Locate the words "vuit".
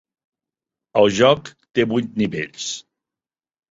1.95-2.21